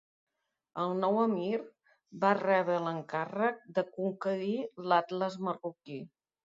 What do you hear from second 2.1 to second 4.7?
va rebre l'encàrrec de conquerir